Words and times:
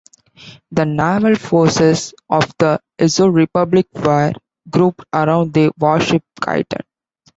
The 0.71 0.83
naval 0.83 1.35
forces 1.35 2.15
of 2.27 2.51
the 2.57 2.79
Ezo 2.97 3.29
Republic 3.31 3.85
were 3.93 4.33
grouped 4.67 5.05
around 5.13 5.53
the 5.53 5.71
warship 5.77 6.23
"Kaiten". 6.41 6.81